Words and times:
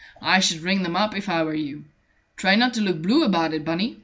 "I 0.19 0.39
should 0.39 0.61
ring 0.61 0.81
them 0.81 0.95
up, 0.95 1.15
if 1.15 1.29
I 1.29 1.43
were 1.43 1.53
you. 1.53 1.85
Try 2.35 2.55
not 2.55 2.73
to 2.73 2.81
look 2.81 3.03
blue 3.03 3.23
about 3.23 3.53
it, 3.53 3.63
Bunny. 3.63 3.99